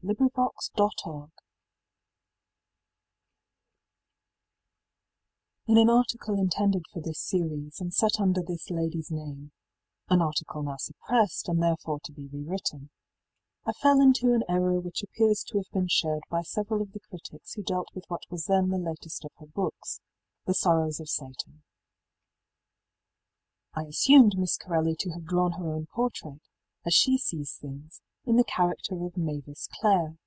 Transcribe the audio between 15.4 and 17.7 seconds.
to have been shared by several of the critics who